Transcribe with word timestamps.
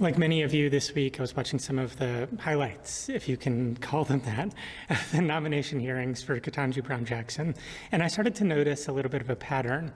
Like 0.00 0.16
many 0.16 0.42
of 0.42 0.54
you 0.54 0.70
this 0.70 0.94
week, 0.94 1.18
I 1.18 1.22
was 1.22 1.34
watching 1.34 1.58
some 1.58 1.76
of 1.76 1.96
the 1.96 2.28
highlights, 2.38 3.08
if 3.08 3.28
you 3.28 3.36
can 3.36 3.74
call 3.80 4.04
them 4.04 4.20
that, 4.20 4.54
the 5.12 5.20
nomination 5.20 5.80
hearings 5.80 6.22
for 6.22 6.38
Ketanji 6.38 6.84
Brown 6.84 7.04
Jackson. 7.04 7.56
And 7.90 8.00
I 8.00 8.06
started 8.06 8.36
to 8.36 8.44
notice 8.44 8.86
a 8.86 8.92
little 8.92 9.10
bit 9.10 9.22
of 9.22 9.28
a 9.28 9.34
pattern. 9.34 9.86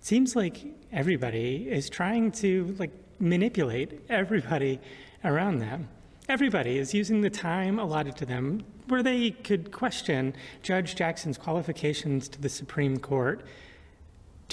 It 0.00 0.04
seems 0.04 0.34
like 0.34 0.66
everybody 0.92 1.68
is 1.70 1.88
trying 1.88 2.32
to 2.32 2.74
like 2.80 2.90
manipulate 3.20 4.00
everybody 4.08 4.80
around 5.24 5.60
them. 5.60 5.88
Everybody 6.28 6.78
is 6.78 6.92
using 6.92 7.20
the 7.20 7.30
time 7.30 7.78
allotted 7.78 8.16
to 8.16 8.26
them 8.26 8.64
where 8.88 9.04
they 9.04 9.30
could 9.30 9.70
question 9.70 10.34
Judge 10.64 10.96
Jackson's 10.96 11.38
qualifications 11.38 12.28
to 12.30 12.40
the 12.40 12.48
Supreme 12.48 12.98
Court 12.98 13.46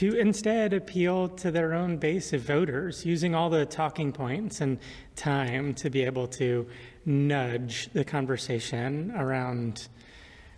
to 0.02 0.18
instead 0.18 0.74
appeal 0.74 1.30
to 1.30 1.52
their 1.52 1.76
own 1.76 1.96
base 1.96 2.34
of 2.34 2.42
voters, 2.42 3.06
using 3.06 3.36
all 3.36 3.52
the 3.52 3.68
talking 3.68 4.12
points 4.12 4.60
and 4.60 4.80
time 5.16 5.76
to 5.76 5.92
be 5.92 6.02
able 6.02 6.28
to 6.28 6.66
nudge 7.06 7.88
the 7.94 8.04
conversation 8.04 9.12
around 9.12 9.88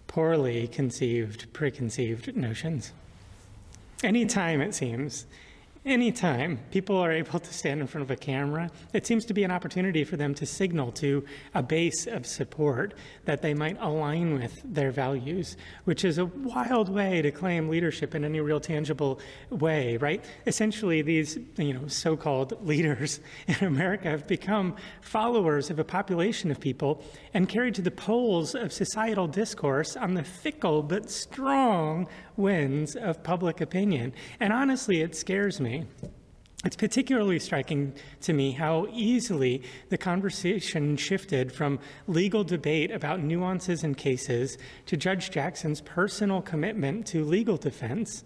poorly 0.07 0.66
conceived, 0.69 1.52
preconceived 1.52 2.33
notions. 2.38 2.93
Anytime, 4.02 4.61
it 4.61 4.73
seems, 4.73 5.25
Anytime 5.86 6.59
people 6.72 6.95
are 6.95 7.12
able 7.12 7.39
to 7.39 7.53
stand 7.53 7.81
in 7.81 7.88
front 7.88 8.03
of 8.03 8.12
a 8.12 8.16
camera, 8.16 8.72
it 8.94 9.06
seems 9.06 9.26
to 9.26 9.34
be 9.34 9.44
an 9.44 9.52
opportunity 9.52 10.06
for 10.06 10.16
them 10.16 10.34
to 10.36 10.45
signal 10.45 10.94
to 10.94 11.26
a 11.56 11.62
base 11.62 12.08
of 12.08 12.26
support 12.26 12.94
that 13.26 13.42
they 13.42 13.53
might 13.53 13.76
align 13.81 14.39
with 14.39 14.61
their 14.64 14.92
values, 14.92 15.58
which 15.84 16.06
is 16.06 16.20
a 16.20 16.26
wild 16.26 16.88
way 16.88 17.22
to 17.22 17.31
claim 17.31 17.67
leadership 17.67 18.16
in 18.16 18.23
any 18.23 18.39
real 18.39 18.61
tangible 18.61 19.20
way, 19.50 19.98
right? 19.98 20.23
Essentially, 20.48 21.02
these 21.02 21.38
you 21.58 21.73
know 21.73 21.86
so-called 21.88 22.66
leaders 22.66 23.20
in 23.48 23.67
America 23.67 24.08
have 24.08 24.26
become 24.26 24.78
followers 25.02 25.70
of 25.70 25.80
a 25.80 25.84
population 25.84 26.50
of 26.50 26.61
people 26.61 27.04
and 27.34 27.50
carried 27.50 27.76
to 27.76 27.81
the 27.81 27.92
poles 27.92 28.56
of 28.56 28.72
societal 28.72 29.28
discourse 29.28 29.98
on 29.98 30.14
the 30.14 30.23
fickle 30.23 30.81
but 30.81 31.11
strong 31.11 32.08
winds 32.38 32.95
of 32.95 33.22
public 33.22 33.59
opinion. 33.59 34.14
And 34.39 34.54
honestly, 34.54 35.02
it 35.02 35.14
scares 35.14 35.59
me 35.59 35.72
it's 36.66 36.77
particularly 36.77 37.39
striking 37.39 37.93
to 38.21 38.31
me 38.31 38.52
how 38.52 38.88
easily 38.91 39.63
the 39.89 39.97
conversation 39.97 40.95
shifted 40.95 41.52
from 41.52 41.80
legal 42.07 42.45
debate 42.45 42.89
about 42.89 43.21
nuances 43.21 43.83
in 43.83 43.95
cases 43.95 44.57
to 44.85 44.95
Judge 44.95 45.30
Jackson's 45.30 45.81
personal 45.81 46.41
commitment 46.41 47.05
to 47.07 47.25
legal 47.25 47.57
defense, 47.57 48.23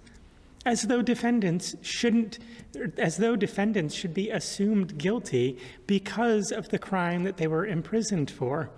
as 0.66 0.84
though 0.84 1.02
defendants 1.02 1.76
shouldn't, 1.82 2.38
as 2.98 3.18
though 3.18 3.36
defendants 3.36 3.96
should 3.96 4.14
be 4.14 4.30
assumed 4.30 5.00
guilty 5.00 5.58
because 5.88 6.52
of 6.52 6.70
the 6.70 6.80
crime 6.80 7.24
that 7.24 7.38
they 7.38 7.48
were 7.48 7.66
imprisoned 7.66 8.30
for. 8.30 8.70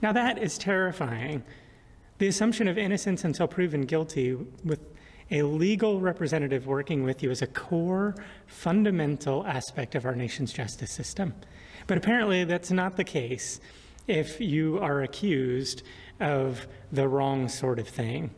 Now 0.00 0.12
that 0.12 0.38
is 0.38 0.56
terrifying. 0.58 1.42
The 2.18 2.28
assumption 2.28 2.68
of 2.68 2.78
innocence 2.78 3.24
until 3.24 3.48
proven 3.48 3.80
guilty 3.82 4.34
with 4.64 4.91
a 5.32 5.42
legal 5.42 5.98
representative 5.98 6.66
working 6.66 7.02
with 7.02 7.22
you 7.22 7.30
is 7.30 7.40
a 7.40 7.46
core, 7.46 8.14
fundamental 8.46 9.44
aspect 9.46 9.94
of 9.94 10.04
our 10.04 10.14
nation's 10.14 10.52
justice 10.52 10.92
system. 10.92 11.34
But 11.86 11.96
apparently, 11.96 12.44
that's 12.44 12.70
not 12.70 12.96
the 12.96 13.04
case 13.04 13.58
if 14.06 14.40
you 14.40 14.78
are 14.78 15.02
accused 15.02 15.82
of 16.20 16.66
the 16.92 17.08
wrong 17.08 17.48
sort 17.48 17.78
of 17.78 17.88
thing. 17.88 18.30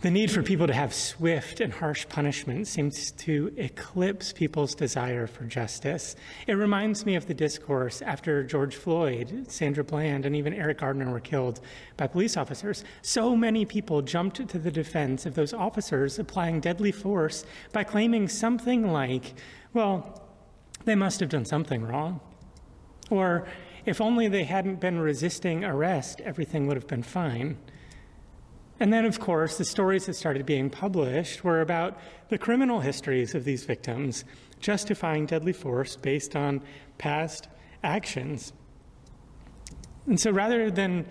The 0.00 0.12
need 0.12 0.30
for 0.30 0.44
people 0.44 0.68
to 0.68 0.72
have 0.72 0.94
swift 0.94 1.58
and 1.58 1.72
harsh 1.72 2.06
punishment 2.08 2.68
seems 2.68 3.10
to 3.10 3.52
eclipse 3.56 4.32
people's 4.32 4.76
desire 4.76 5.26
for 5.26 5.42
justice. 5.42 6.14
It 6.46 6.52
reminds 6.52 7.04
me 7.04 7.16
of 7.16 7.26
the 7.26 7.34
discourse 7.34 8.00
after 8.00 8.44
George 8.44 8.76
Floyd, 8.76 9.46
Sandra 9.48 9.82
Bland, 9.82 10.24
and 10.24 10.36
even 10.36 10.54
Eric 10.54 10.78
Gardner 10.78 11.10
were 11.10 11.18
killed 11.18 11.58
by 11.96 12.06
police 12.06 12.36
officers. 12.36 12.84
So 13.02 13.34
many 13.34 13.64
people 13.64 14.00
jumped 14.00 14.46
to 14.48 14.58
the 14.60 14.70
defense 14.70 15.26
of 15.26 15.34
those 15.34 15.52
officers 15.52 16.20
applying 16.20 16.60
deadly 16.60 16.92
force 16.92 17.44
by 17.72 17.82
claiming 17.82 18.28
something 18.28 18.92
like, 18.92 19.34
well, 19.72 20.28
they 20.84 20.94
must 20.94 21.18
have 21.18 21.28
done 21.28 21.44
something 21.44 21.82
wrong. 21.82 22.20
Or, 23.10 23.48
if 23.84 24.00
only 24.00 24.28
they 24.28 24.44
hadn't 24.44 24.78
been 24.78 25.00
resisting 25.00 25.64
arrest, 25.64 26.20
everything 26.20 26.68
would 26.68 26.76
have 26.76 26.86
been 26.86 27.02
fine. 27.02 27.58
And 28.80 28.92
then, 28.92 29.04
of 29.04 29.18
course, 29.18 29.58
the 29.58 29.64
stories 29.64 30.06
that 30.06 30.14
started 30.14 30.46
being 30.46 30.70
published 30.70 31.42
were 31.42 31.60
about 31.60 31.98
the 32.28 32.38
criminal 32.38 32.80
histories 32.80 33.34
of 33.34 33.44
these 33.44 33.64
victims, 33.64 34.24
justifying 34.60 35.26
deadly 35.26 35.52
force 35.52 35.96
based 35.96 36.36
on 36.36 36.62
past 36.96 37.48
actions. 37.82 38.52
And 40.06 40.18
so 40.18 40.30
rather 40.30 40.70
than 40.70 41.06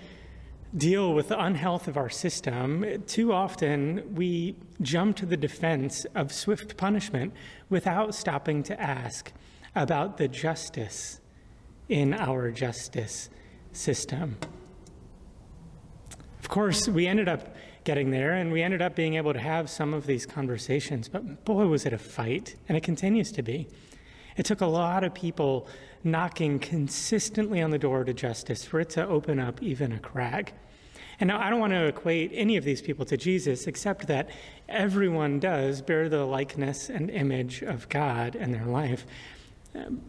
deal 0.75 1.13
with 1.13 1.29
the 1.29 1.41
unhealth 1.41 1.87
of 1.87 1.97
our 1.97 2.09
system, 2.09 3.03
too 3.05 3.33
often 3.33 4.15
we 4.15 4.55
jump 4.81 5.17
to 5.17 5.25
the 5.25 5.37
defense 5.37 6.05
of 6.15 6.31
swift 6.31 6.77
punishment 6.77 7.33
without 7.69 8.15
stopping 8.15 8.63
to 8.63 8.79
ask 8.79 9.31
about 9.75 10.17
the 10.17 10.27
justice 10.27 11.19
in 11.89 12.13
our 12.13 12.51
justice 12.51 13.29
system. 13.71 14.37
Of 16.47 16.51
course, 16.51 16.87
we 16.87 17.07
ended 17.07 17.27
up 17.27 17.57
getting 17.83 18.09
there 18.09 18.31
and 18.31 18.53
we 18.53 18.63
ended 18.63 18.81
up 18.81 18.95
being 18.95 19.15
able 19.15 19.33
to 19.33 19.39
have 19.39 19.69
some 19.69 19.93
of 19.93 20.05
these 20.05 20.25
conversations, 20.25 21.09
but 21.09 21.43
boy, 21.43 21.65
was 21.65 21.85
it 21.85 21.91
a 21.91 21.97
fight, 21.97 22.55
and 22.69 22.77
it 22.77 22.83
continues 22.83 23.33
to 23.33 23.41
be. 23.41 23.67
It 24.37 24.45
took 24.45 24.61
a 24.61 24.65
lot 24.65 25.03
of 25.03 25.13
people 25.13 25.67
knocking 26.05 26.59
consistently 26.59 27.61
on 27.61 27.71
the 27.71 27.77
door 27.77 28.05
to 28.05 28.13
justice 28.13 28.63
for 28.63 28.79
it 28.79 28.89
to 28.91 29.05
open 29.05 29.41
up 29.41 29.61
even 29.61 29.91
a 29.91 29.99
crack. 29.99 30.53
And 31.19 31.27
now 31.27 31.37
I 31.37 31.49
don't 31.49 31.59
want 31.59 31.73
to 31.73 31.87
equate 31.87 32.31
any 32.33 32.55
of 32.55 32.63
these 32.63 32.81
people 32.81 33.03
to 33.07 33.17
Jesus, 33.17 33.67
except 33.67 34.07
that 34.07 34.29
everyone 34.69 35.41
does 35.41 35.81
bear 35.81 36.07
the 36.07 36.23
likeness 36.23 36.89
and 36.89 37.09
image 37.09 37.61
of 37.61 37.89
God 37.89 38.37
in 38.37 38.53
their 38.53 38.67
life. 38.67 39.05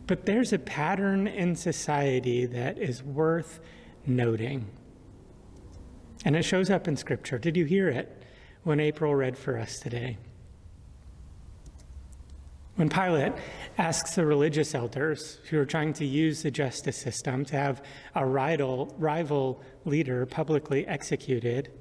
But 0.07 0.25
there's 0.25 0.53
a 0.53 0.61
pattern 0.61 1.27
in 1.27 1.57
society 1.57 2.47
that 2.47 2.79
is 2.79 3.03
worth 3.03 3.59
noting. 4.07 4.71
And 6.25 6.37
it 6.37 6.43
shows 6.43 6.71
up 6.71 6.89
in 6.89 6.97
Scripture. 6.97 7.39
Did 7.39 7.57
you 7.57 7.65
hear 7.65 7.89
it 7.89 8.23
when 8.65 8.81
April 8.81 9.15
read 9.15 9.39
for 9.39 9.59
us 9.59 9.79
today? 9.79 10.19
When 12.77 12.89
Pilate 12.89 13.33
asks 13.77 14.15
the 14.15 14.25
religious 14.25 14.73
elders 14.73 15.41
who 15.51 15.59
are 15.59 15.67
trying 15.67 15.93
to 15.95 16.05
use 16.05 16.43
the 16.43 16.51
justice 16.51 16.97
system 16.97 17.45
to 17.47 17.57
have 17.57 17.83
a 18.15 18.25
rival, 18.25 18.95
rival 18.99 19.61
leader 19.85 20.27
publicly 20.27 20.87
executed, 20.87 21.73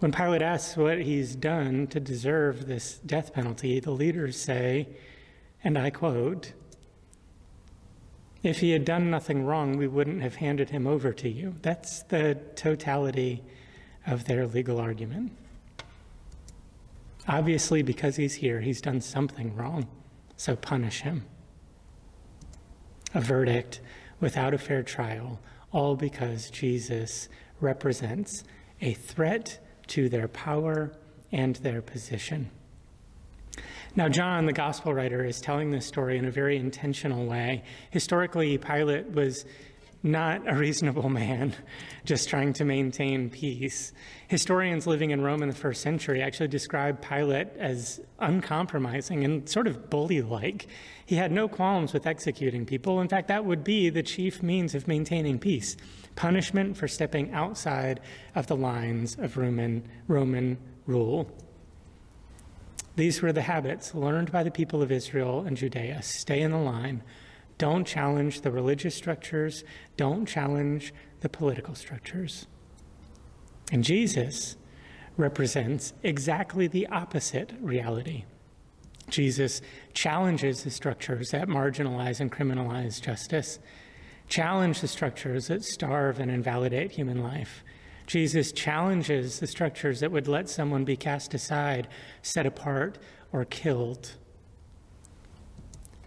when 0.00 0.10
Pilate 0.12 0.42
asks 0.42 0.76
what 0.76 0.98
he's 1.02 1.36
done 1.36 1.86
to 1.88 2.00
deserve 2.00 2.66
this 2.66 2.98
death 2.98 3.32
penalty, 3.32 3.78
the 3.80 3.90
leaders 3.90 4.40
say, 4.40 4.88
and 5.62 5.78
I 5.78 5.90
quote, 5.90 6.52
if 8.42 8.60
he 8.60 8.70
had 8.70 8.84
done 8.84 9.10
nothing 9.10 9.44
wrong, 9.44 9.76
we 9.76 9.86
wouldn't 9.86 10.22
have 10.22 10.36
handed 10.36 10.70
him 10.70 10.86
over 10.86 11.12
to 11.12 11.28
you. 11.28 11.54
That's 11.62 12.02
the 12.04 12.38
totality 12.56 13.42
of 14.06 14.24
their 14.24 14.46
legal 14.46 14.78
argument. 14.78 15.32
Obviously, 17.28 17.82
because 17.82 18.16
he's 18.16 18.34
here, 18.34 18.60
he's 18.60 18.80
done 18.80 19.00
something 19.00 19.54
wrong, 19.54 19.86
so 20.36 20.56
punish 20.56 21.02
him. 21.02 21.26
A 23.14 23.20
verdict 23.20 23.80
without 24.20 24.54
a 24.54 24.58
fair 24.58 24.82
trial, 24.82 25.40
all 25.72 25.96
because 25.96 26.50
Jesus 26.50 27.28
represents 27.60 28.44
a 28.80 28.94
threat 28.94 29.58
to 29.88 30.08
their 30.08 30.28
power 30.28 30.92
and 31.30 31.56
their 31.56 31.82
position. 31.82 32.50
Now, 33.96 34.08
John, 34.08 34.46
the 34.46 34.52
gospel 34.52 34.94
writer, 34.94 35.24
is 35.24 35.40
telling 35.40 35.72
this 35.72 35.84
story 35.84 36.16
in 36.16 36.24
a 36.24 36.30
very 36.30 36.56
intentional 36.56 37.26
way. 37.26 37.64
Historically, 37.90 38.56
Pilate 38.56 39.10
was 39.10 39.44
not 40.02 40.48
a 40.48 40.54
reasonable 40.54 41.08
man 41.08 41.54
just 42.04 42.28
trying 42.28 42.52
to 42.54 42.64
maintain 42.64 43.28
peace. 43.28 43.92
Historians 44.28 44.86
living 44.86 45.10
in 45.10 45.20
Rome 45.20 45.42
in 45.42 45.48
the 45.48 45.54
first 45.54 45.82
century 45.82 46.22
actually 46.22 46.48
describe 46.48 47.02
Pilate 47.02 47.48
as 47.56 48.00
uncompromising 48.20 49.24
and 49.24 49.48
sort 49.48 49.66
of 49.66 49.90
bully 49.90 50.22
like. 50.22 50.68
He 51.04 51.16
had 51.16 51.32
no 51.32 51.48
qualms 51.48 51.92
with 51.92 52.06
executing 52.06 52.64
people. 52.64 53.00
In 53.00 53.08
fact, 53.08 53.26
that 53.26 53.44
would 53.44 53.64
be 53.64 53.90
the 53.90 54.04
chief 54.04 54.40
means 54.40 54.74
of 54.74 54.86
maintaining 54.86 55.38
peace 55.38 55.76
punishment 56.14 56.76
for 56.76 56.86
stepping 56.86 57.32
outside 57.32 58.00
of 58.34 58.46
the 58.46 58.56
lines 58.56 59.16
of 59.18 59.36
Roman, 59.36 59.82
Roman 60.06 60.58
rule. 60.86 61.30
These 62.96 63.22
were 63.22 63.32
the 63.32 63.42
habits 63.42 63.94
learned 63.94 64.32
by 64.32 64.42
the 64.42 64.50
people 64.50 64.82
of 64.82 64.92
Israel 64.92 65.40
and 65.46 65.56
Judea 65.56 66.02
stay 66.02 66.40
in 66.40 66.50
the 66.50 66.58
line 66.58 67.02
don't 67.60 67.86
challenge 67.86 68.40
the 68.40 68.50
religious 68.50 68.94
structures. 68.94 69.64
Don't 69.98 70.24
challenge 70.24 70.94
the 71.20 71.28
political 71.28 71.74
structures. 71.74 72.46
And 73.70 73.84
Jesus 73.84 74.56
represents 75.18 75.92
exactly 76.02 76.68
the 76.68 76.86
opposite 76.86 77.52
reality. 77.60 78.24
Jesus 79.10 79.60
challenges 79.92 80.64
the 80.64 80.70
structures 80.70 81.32
that 81.32 81.48
marginalize 81.48 82.18
and 82.18 82.32
criminalize 82.32 82.98
justice, 82.98 83.58
challenge 84.26 84.80
the 84.80 84.88
structures 84.88 85.48
that 85.48 85.62
starve 85.62 86.18
and 86.18 86.30
invalidate 86.30 86.92
human 86.92 87.22
life. 87.22 87.62
Jesus 88.10 88.50
challenges 88.50 89.38
the 89.38 89.46
structures 89.46 90.00
that 90.00 90.10
would 90.10 90.26
let 90.26 90.48
someone 90.48 90.84
be 90.84 90.96
cast 90.96 91.32
aside, 91.32 91.86
set 92.22 92.44
apart, 92.44 92.98
or 93.32 93.44
killed. 93.44 94.16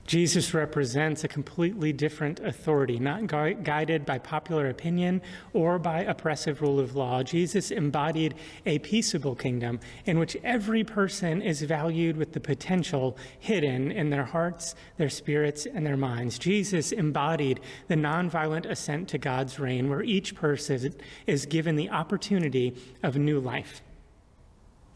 Jesus 0.05 0.53
represents 0.53 1.23
a 1.23 1.29
completely 1.29 1.93
different 1.93 2.41
authority, 2.41 2.99
not 2.99 3.25
gui- 3.25 3.53
guided 3.53 4.05
by 4.05 4.19
popular 4.19 4.67
opinion 4.67 5.21
or 5.53 5.79
by 5.79 6.01
oppressive 6.01 6.61
rule 6.61 6.77
of 6.79 6.95
law. 6.95 7.23
Jesus 7.23 7.71
embodied 7.71 8.35
a 8.65 8.79
peaceable 8.79 9.33
kingdom 9.33 9.79
in 10.05 10.19
which 10.19 10.35
every 10.43 10.83
person 10.83 11.41
is 11.41 11.61
valued 11.61 12.17
with 12.17 12.33
the 12.33 12.41
potential 12.41 13.17
hidden 13.39 13.91
in 13.91 14.09
their 14.09 14.25
hearts, 14.25 14.75
their 14.97 15.09
spirits, 15.09 15.65
and 15.65 15.85
their 15.85 15.97
minds. 15.97 16.37
Jesus 16.37 16.91
embodied 16.91 17.61
the 17.87 17.95
nonviolent 17.95 18.65
ascent 18.65 19.07
to 19.09 19.17
God's 19.17 19.57
reign, 19.57 19.89
where 19.89 20.03
each 20.03 20.35
person 20.35 20.93
is 21.27 21.45
given 21.45 21.77
the 21.77 21.89
opportunity 21.89 22.75
of 23.03 23.15
new 23.15 23.39
life. 23.39 23.81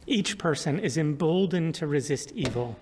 Each 0.05 0.37
person 0.37 0.79
is 0.79 0.97
emboldened 0.97 1.75
to 1.75 1.87
resist 1.87 2.31
evil, 2.33 2.77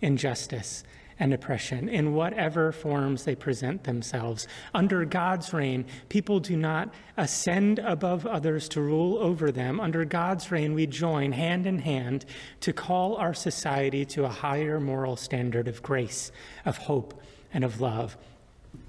injustice, 0.00 0.84
and 1.20 1.34
oppression 1.34 1.88
in 1.88 2.14
whatever 2.14 2.72
forms 2.72 3.24
they 3.24 3.36
present 3.36 3.84
themselves. 3.84 4.48
Under 4.74 5.04
God's 5.04 5.52
reign, 5.52 5.84
people 6.08 6.40
do 6.40 6.56
not 6.56 6.92
ascend 7.16 7.78
above 7.78 8.26
others 8.26 8.68
to 8.70 8.80
rule 8.80 9.18
over 9.18 9.52
them. 9.52 9.78
Under 9.78 10.04
God's 10.06 10.50
reign, 10.50 10.72
we 10.72 10.86
join 10.86 11.32
hand 11.32 11.66
in 11.66 11.78
hand 11.78 12.24
to 12.60 12.72
call 12.72 13.16
our 13.16 13.34
society 13.34 14.04
to 14.06 14.24
a 14.24 14.28
higher 14.28 14.80
moral 14.80 15.14
standard 15.14 15.68
of 15.68 15.82
grace, 15.82 16.32
of 16.64 16.78
hope, 16.78 17.22
and 17.52 17.62
of 17.64 17.80
love. 17.80 18.16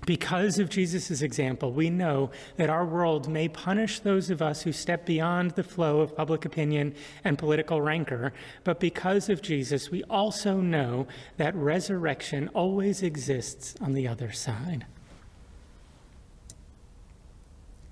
Because 0.06 0.58
of 0.58 0.70
Jesus' 0.70 1.22
example, 1.22 1.72
we 1.72 1.90
know 1.90 2.32
that 2.58 2.72
our 2.72 2.86
world 2.86 3.28
may 3.28 3.48
punish 3.48 4.00
those 4.00 4.32
of 4.32 4.42
us 4.42 4.64
who 4.64 4.72
step 4.72 5.06
beyond 5.06 5.52
the 5.52 5.64
flow 5.64 6.02
of 6.02 6.16
public 6.16 6.44
opinion 6.44 6.96
and 7.24 7.38
political 7.38 7.82
rancor, 7.82 8.34
but 8.64 8.80
because 8.80 9.30
of 9.30 9.44
Jesus, 9.44 9.92
we 9.92 10.04
also 10.06 10.60
know 10.60 11.08
that 11.38 11.56
resurrection 11.56 12.50
always 12.50 13.04
exists 13.04 13.76
on 13.80 13.94
the 13.94 14.08
other 14.08 14.32
side. 14.32 14.86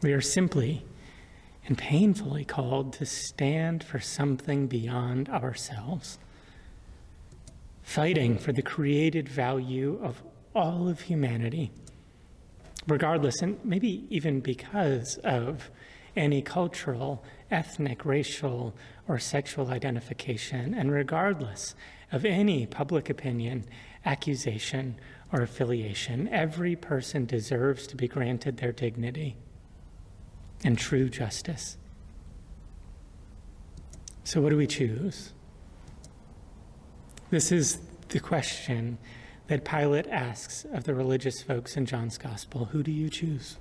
We 0.01 0.13
are 0.13 0.21
simply 0.21 0.83
and 1.67 1.77
painfully 1.77 2.45
called 2.45 2.93
to 2.93 3.05
stand 3.05 3.83
for 3.83 3.99
something 3.99 4.65
beyond 4.65 5.29
ourselves, 5.29 6.17
fighting 7.83 8.39
for 8.39 8.51
the 8.51 8.63
created 8.63 9.29
value 9.29 9.99
of 10.01 10.23
all 10.55 10.87
of 10.87 11.01
humanity 11.01 11.71
regardless, 12.87 13.41
and 13.41 13.57
maybe 13.63 14.05
even 14.09 14.39
because 14.39 15.17
of 15.17 15.69
any 16.15 16.41
cultural, 16.41 17.23
ethnic, 17.51 18.05
racial, 18.05 18.75
or 19.07 19.19
sexual 19.19 19.69
identification, 19.69 20.73
and 20.73 20.91
regardless 20.91 21.75
of 22.11 22.25
any 22.25 22.65
public 22.65 23.09
opinion, 23.09 23.63
accusation, 24.05 24.95
or 25.31 25.41
affiliation, 25.41 26.27
every 26.29 26.75
person 26.75 27.25
deserves 27.25 27.85
to 27.85 27.95
be 27.95 28.07
granted 28.07 28.57
their 28.57 28.71
dignity 28.71 29.35
and 30.63 30.77
true 30.77 31.09
justice. 31.09 31.77
So, 34.23 34.41
what 34.41 34.49
do 34.49 34.57
we 34.57 34.67
choose? 34.67 35.33
This 37.29 37.51
is 37.51 37.79
the 38.09 38.19
question 38.19 38.97
that 39.49 39.65
Pilate 39.65 40.05
asks 40.07 40.63
of 40.73 40.83
the 40.83 40.93
religious 40.93 41.41
folks 41.41 41.75
in 41.75 41.87
John's 41.87 42.19
gospel 42.19 42.65
Who 42.65 42.83
do 42.83 42.91
you 42.91 43.09
choose? 43.09 43.57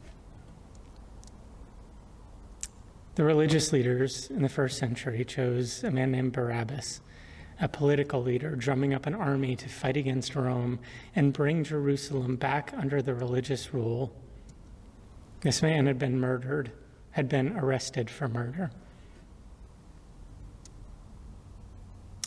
The 3.15 3.25
religious 3.25 3.73
leaders 3.73 4.31
in 4.31 4.43
the 4.43 4.51
first 4.51 4.79
century 4.79 5.25
chose 5.25 5.83
a 5.83 5.91
man 5.91 6.13
named 6.13 6.33
Barabbas, 6.33 7.01
a 7.61 7.69
political 7.69 8.23
leader 8.23 8.55
drumming 8.55 8.93
up 8.95 9.07
an 9.07 9.15
army 9.15 9.57
to 9.57 9.69
fight 9.69 9.97
against 9.97 10.37
Rome 10.37 10.79
and 11.17 11.33
bring 11.33 11.65
Jerusalem 11.65 12.37
back 12.37 12.73
under 12.77 13.01
the 13.01 13.15
religious 13.15 13.73
rule. 13.73 14.15
This 15.41 15.63
man 15.63 15.87
had 15.87 15.99
been 15.99 16.21
murdered, 16.21 16.71
had 17.13 17.31
been 17.31 17.57
arrested 17.57 18.11
for 18.11 18.29
murder. 18.29 18.71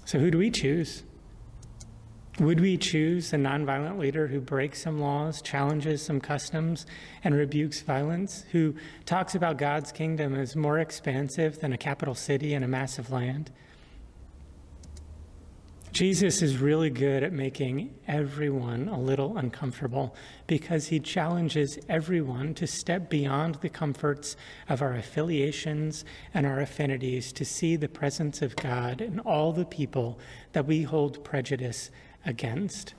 So, 0.03 0.17
who 0.17 0.31
do 0.31 0.39
we 0.39 0.49
choose? 0.49 1.03
Would 2.41 2.59
we 2.59 2.75
choose 2.75 3.33
a 3.33 3.35
nonviolent 3.35 3.99
leader 3.99 4.25
who 4.25 4.41
breaks 4.41 4.81
some 4.81 4.99
laws, 4.99 5.43
challenges 5.43 6.01
some 6.01 6.19
customs, 6.19 6.87
and 7.23 7.35
rebukes 7.35 7.81
violence, 7.81 8.45
who 8.51 8.73
talks 9.05 9.35
about 9.35 9.59
God's 9.59 9.91
kingdom 9.91 10.33
as 10.33 10.55
more 10.55 10.79
expansive 10.79 11.59
than 11.59 11.71
a 11.71 11.77
capital 11.77 12.15
city 12.15 12.55
and 12.55 12.65
a 12.65 12.67
massive 12.67 13.11
land? 13.11 13.51
Jesus 15.91 16.41
is 16.41 16.57
really 16.57 16.89
good 16.89 17.21
at 17.21 17.31
making 17.31 17.93
everyone 18.07 18.87
a 18.87 18.99
little 18.99 19.37
uncomfortable 19.37 20.15
because 20.47 20.87
he 20.87 20.99
challenges 20.99 21.77
everyone 21.89 22.55
to 22.55 22.65
step 22.65 23.07
beyond 23.07 23.55
the 23.55 23.69
comforts 23.69 24.35
of 24.67 24.81
our 24.81 24.95
affiliations 24.95 26.05
and 26.33 26.47
our 26.47 26.59
affinities 26.59 27.31
to 27.33 27.45
see 27.45 27.75
the 27.75 27.87
presence 27.87 28.41
of 28.41 28.55
God 28.55 28.99
in 28.99 29.19
all 29.19 29.53
the 29.53 29.65
people 29.65 30.17
that 30.53 30.65
we 30.65 30.81
hold 30.81 31.23
prejudice 31.23 31.91
against. 32.25 32.93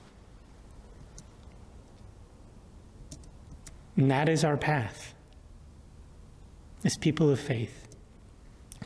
And 3.95 4.09
that 4.09 4.27
is 4.27 4.43
our 4.43 4.57
path 4.57 5.13
as 6.83 6.97
people 6.97 7.29
of 7.29 7.39
faith 7.39 7.95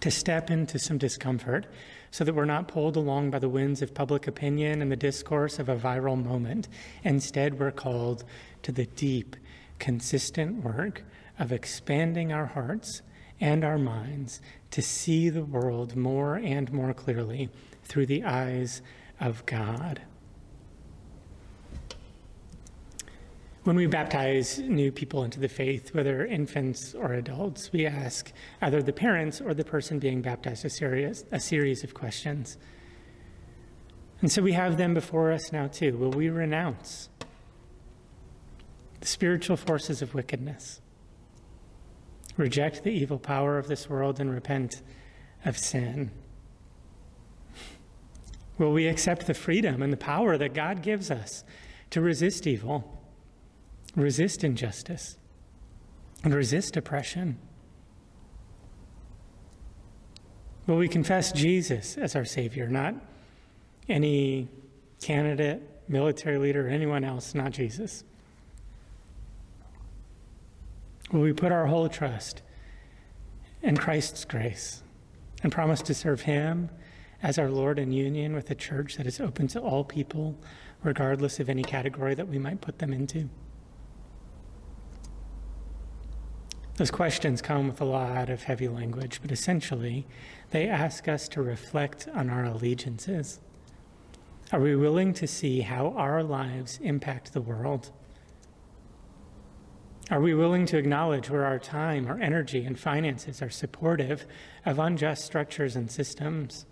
to 0.02 0.12
step 0.12 0.52
into 0.52 0.78
some 0.78 0.98
discomfort 0.98 1.66
so 2.12 2.24
that 2.24 2.36
we're 2.36 2.46
not 2.46 2.68
pulled 2.68 2.96
along 2.96 3.32
by 3.32 3.40
the 3.40 3.50
winds 3.50 3.82
of 3.82 3.94
public 3.94 4.28
opinion 4.28 4.82
and 4.82 4.92
the 4.92 4.96
discourse 4.96 5.60
of 5.60 5.70
a 5.70 5.76
viral 5.76 6.24
moment. 6.24 6.68
Instead, 7.04 7.60
we're 7.60 7.72
called 7.72 8.24
to 8.64 8.72
the 8.72 8.86
deep, 8.86 9.36
consistent 9.80 10.64
work 10.64 11.04
of 11.40 11.52
expanding 11.52 12.32
our 12.32 12.46
hearts 12.46 13.02
and 13.40 13.64
our 13.64 13.78
minds 13.78 14.42
to 14.72 14.82
see 14.82 15.30
the 15.30 15.44
world 15.44 15.96
more 15.96 16.36
and 16.36 16.72
more 16.72 16.94
clearly 16.94 17.50
through 17.84 18.06
the 18.06 18.24
eyes 18.24 18.82
of 19.20 19.46
God. 19.46 20.02
When 23.68 23.76
we 23.76 23.86
baptize 23.86 24.60
new 24.60 24.94
people 24.94 25.26
into 25.26 25.42
the 25.42 25.50
faith, 25.50 25.94
whether 25.94 26.26
infants 26.26 26.96
or 26.96 27.12
adults, 27.12 27.70
we 27.74 27.86
ask 27.86 28.32
either 28.62 28.82
the 28.82 28.94
parents 28.94 29.42
or 29.42 29.54
the 29.54 29.66
person 29.66 30.00
being 30.00 30.22
baptized 30.22 30.64
a 30.64 30.70
series, 30.70 31.26
a 31.34 31.40
series 31.42 31.84
of 31.84 31.94
questions. 31.94 32.58
And 34.22 34.32
so 34.32 34.42
we 34.42 34.54
have 34.54 34.78
them 34.78 34.94
before 34.94 35.34
us 35.34 35.52
now, 35.52 35.68
too. 35.68 35.98
Will 35.98 36.12
we 36.12 36.30
renounce 36.30 37.10
the 39.02 39.08
spiritual 39.08 39.58
forces 39.58 40.02
of 40.02 40.14
wickedness, 40.14 40.80
reject 42.38 42.86
the 42.86 42.92
evil 42.92 43.20
power 43.20 43.58
of 43.58 43.68
this 43.68 43.90
world, 43.90 44.22
and 44.22 44.32
repent 44.32 44.82
of 45.44 45.58
sin? 45.58 46.12
Will 48.58 48.72
we 48.72 48.88
accept 48.88 49.28
the 49.28 49.34
freedom 49.34 49.82
and 49.82 49.92
the 49.92 49.98
power 49.98 50.38
that 50.38 50.54
God 50.54 50.82
gives 50.82 51.12
us 51.12 51.44
to 51.90 52.00
resist 52.00 52.48
evil? 52.48 52.97
Resist 53.96 54.44
injustice, 54.44 55.18
and 56.24 56.34
resist 56.34 56.78
oppression. 56.78 57.38
Will 60.66 60.78
we 60.78 60.88
confess 60.88 61.32
Jesus 61.32 61.98
as 61.98 62.16
our 62.16 62.26
Savior, 62.26 62.68
not 62.68 62.94
any 63.88 64.50
candidate, 65.02 65.62
military 65.88 66.38
leader, 66.38 66.68
anyone 66.68 67.04
else, 67.04 67.34
not 67.34 67.52
Jesus? 67.52 68.04
Will 71.12 71.22
we 71.22 71.32
put 71.32 71.54
our 71.54 71.68
whole 71.68 71.88
trust 71.88 72.42
in 73.62 73.78
Christ's 73.78 74.26
grace 74.26 74.84
and 75.42 75.52
promise 75.52 75.82
to 75.84 75.94
serve 75.94 76.22
Him 76.22 76.70
as 77.24 77.40
our 77.40 77.50
Lord 77.50 77.80
in 77.80 77.94
union 77.94 78.34
with 78.34 78.52
a 78.52 78.56
church 78.56 78.98
that 78.98 79.08
is 79.08 79.22
open 79.22 79.48
to 79.50 79.60
all 79.62 79.86
people, 79.86 80.38
regardless 80.84 81.40
of 81.40 81.50
any 81.50 81.64
category 81.64 82.14
that 82.14 82.28
we 82.28 82.38
might 82.38 82.60
put 82.60 82.80
them 82.80 82.92
into? 82.92 83.30
Those 86.78 86.92
questions 86.92 87.42
come 87.42 87.68
with 87.68 87.82
a 87.82 87.86
lot 87.86 88.30
of 88.30 88.44
heavy 88.44 88.68
language, 88.68 89.20
but 89.20 89.32
essentially, 89.32 90.06
they 90.52 90.68
ask 90.68 91.08
us 91.08 91.28
to 91.30 91.42
reflect 91.42 92.08
on 92.14 92.30
our 92.30 92.46
allegiances. 92.46 93.40
Are 94.52 94.60
we 94.60 94.76
willing 94.76 95.12
to 95.16 95.26
see 95.26 95.62
how 95.62 95.94
our 95.98 96.22
lives 96.22 96.80
impact 96.84 97.34
the 97.34 97.42
world? 97.42 97.90
Are 100.12 100.22
we 100.22 100.36
willing 100.36 100.68
to 100.68 100.78
acknowledge 100.78 101.32
where 101.32 101.46
our 101.46 101.58
time, 101.58 102.06
our 102.06 102.20
energy, 102.20 102.64
and 102.64 102.80
finances 102.80 103.42
are 103.42 103.50
supportive 103.50 104.28
of 104.64 104.78
unjust 104.78 105.26
structures 105.26 105.76
and 105.76 105.90
systems? 105.90 106.68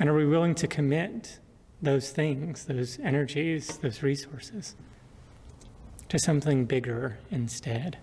And 0.00 0.08
are 0.08 0.14
we 0.14 0.26
willing 0.26 0.56
to 0.56 0.66
commit 0.66 1.38
those 1.80 2.10
things, 2.10 2.64
those 2.64 2.98
energies, 2.98 3.78
those 3.78 4.02
resources 4.02 4.74
to 6.12 6.18
something 6.18 6.66
bigger 6.66 7.16
instead? 7.30 7.96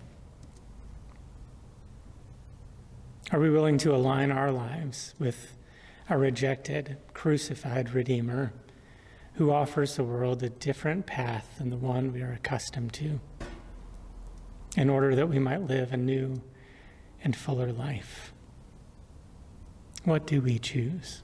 Are 3.30 3.38
we 3.38 3.50
willing 3.50 3.78
to 3.78 3.94
align 3.94 4.32
our 4.32 4.50
lives 4.50 5.14
with 5.20 5.56
a 6.08 6.18
rejected, 6.18 6.96
crucified 7.14 7.94
Redeemer 7.94 8.52
who 9.34 9.52
offers 9.52 9.94
the 9.94 10.02
world 10.02 10.42
a 10.42 10.48
different 10.48 11.06
path 11.06 11.54
than 11.58 11.70
the 11.70 11.76
one 11.76 12.12
we 12.12 12.20
are 12.20 12.32
accustomed 12.32 12.92
to, 12.94 13.20
in 14.76 14.90
order 14.90 15.14
that 15.14 15.28
we 15.28 15.38
might 15.38 15.62
live 15.62 15.92
a 15.92 15.96
new 15.96 16.42
and 17.22 17.36
fuller 17.36 17.70
life. 17.70 18.34
What 20.02 20.26
do 20.26 20.40
we 20.40 20.58
choose? 20.58 21.22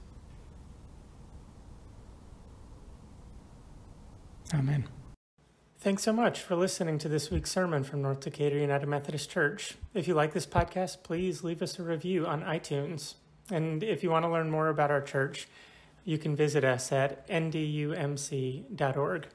Amen. 4.53 4.87
Thanks 5.79 6.01
so 6.01 6.11
much 6.11 6.41
for 6.41 6.55
listening 6.55 6.97
to 6.97 7.07
this 7.07 7.29
week's 7.29 7.51
sermon 7.51 7.83
from 7.83 8.01
North 8.01 8.21
Decatur 8.21 8.57
United 8.57 8.87
Methodist 8.87 9.29
Church. 9.29 9.75
If 9.93 10.07
you 10.07 10.15
like 10.15 10.33
this 10.33 10.47
podcast, 10.47 11.03
please 11.03 11.43
leave 11.43 11.61
us 11.61 11.77
a 11.77 11.83
review 11.83 12.25
on 12.25 12.41
iTunes. 12.41 13.13
And 13.51 13.83
if 13.83 14.01
you 14.01 14.09
want 14.09 14.25
to 14.25 14.29
learn 14.29 14.49
more 14.49 14.69
about 14.69 14.89
our 14.89 15.01
church, 15.01 15.47
you 16.03 16.17
can 16.17 16.35
visit 16.35 16.63
us 16.63 16.91
at 16.91 17.27
ndumc.org. 17.29 19.27